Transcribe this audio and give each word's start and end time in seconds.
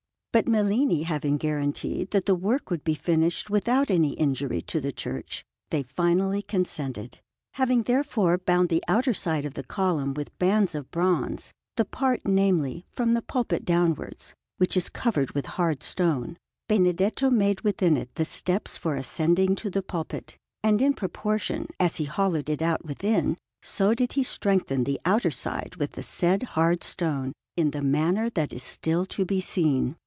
But 0.33 0.47
Mellini 0.47 1.03
having 1.03 1.35
guaranteed 1.35 2.11
that 2.11 2.25
the 2.25 2.35
work 2.35 2.69
would 2.69 2.85
be 2.85 2.93
finished 2.95 3.49
without 3.49 3.91
any 3.91 4.13
injury 4.13 4.61
to 4.61 4.79
the 4.79 4.93
church, 4.93 5.43
they 5.71 5.83
finally 5.83 6.41
consented. 6.41 7.19
Having, 7.55 7.83
therefore, 7.83 8.37
bound 8.37 8.69
the 8.69 8.81
outer 8.87 9.13
side 9.13 9.43
of 9.43 9.55
the 9.55 9.63
column 9.65 10.13
with 10.13 10.39
bands 10.39 10.73
of 10.73 10.89
bronze 10.89 11.51
(the 11.75 11.83
part, 11.83 12.21
namely, 12.23 12.85
from 12.93 13.13
the 13.13 13.21
pulpit 13.21 13.65
downwards, 13.65 14.33
which 14.55 14.77
is 14.77 14.87
covered 14.87 15.31
with 15.31 15.45
hard 15.57 15.83
stone), 15.83 16.37
Benedetto 16.69 17.29
made 17.29 17.59
within 17.59 17.97
it 17.97 18.15
the 18.15 18.23
steps 18.23 18.77
for 18.77 18.95
ascending 18.95 19.55
to 19.57 19.69
the 19.69 19.81
pulpit, 19.83 20.37
and 20.63 20.81
in 20.81 20.93
proportion 20.93 21.67
as 21.77 21.97
he 21.97 22.05
hollowed 22.05 22.49
it 22.49 22.61
out 22.61 22.85
within, 22.85 23.35
so 23.61 23.93
did 23.93 24.13
he 24.13 24.23
strengthen 24.23 24.85
the 24.85 24.97
outer 25.03 25.29
side 25.29 25.75
with 25.75 25.91
the 25.91 26.01
said 26.03 26.43
hard 26.43 26.85
stone, 26.85 27.33
in 27.57 27.71
the 27.71 27.81
manner 27.81 28.29
that 28.29 28.53
is 28.53 28.63
still 28.63 29.05
to 29.07 29.25
be 29.25 29.41
seen. 29.41 29.97